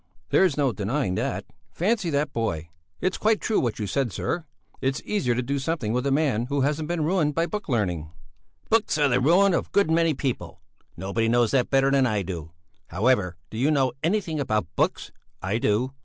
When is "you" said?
3.77-3.85, 13.59-13.69